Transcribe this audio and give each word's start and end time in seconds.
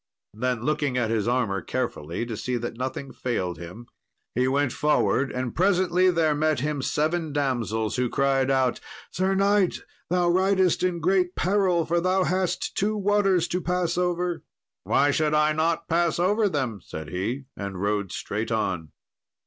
Then, 0.33 0.63
looking 0.63 0.97
at 0.97 1.11
his 1.11 1.27
armour 1.27 1.61
carefully, 1.61 2.25
to 2.25 2.35
see 2.35 2.57
that 2.57 2.75
nothing 2.75 3.13
failed 3.13 3.59
him, 3.59 3.85
he 4.33 4.47
went 4.47 4.73
forward, 4.73 5.31
and 5.31 5.55
presently 5.55 6.09
there 6.09 6.33
met 6.33 6.59
him 6.61 6.81
seven 6.81 7.31
damsels, 7.31 7.97
who 7.97 8.09
cried 8.09 8.49
out, 8.49 8.79
"Sir 9.11 9.35
knight, 9.35 9.83
thou 10.09 10.27
ridest 10.27 10.81
in 10.81 11.01
great 11.01 11.35
peril, 11.35 11.85
for 11.85 12.01
thou 12.01 12.23
hast 12.23 12.75
two 12.75 12.97
waters 12.97 13.47
to 13.49 13.61
pass 13.61 13.95
over." 13.95 14.41
"Why 14.85 15.11
should 15.11 15.35
I 15.35 15.53
not 15.53 15.87
pass 15.87 16.17
over 16.17 16.49
them?" 16.49 16.81
said 16.83 17.09
he, 17.09 17.43
and 17.55 17.79
rode 17.79 18.11
straight 18.11 18.51
on. 18.51 18.89